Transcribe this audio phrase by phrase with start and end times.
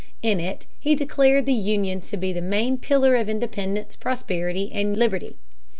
[0.23, 4.97] In it he declared the Union to be the main pillar of independence, prosperity, and
[4.97, 5.35] liberty.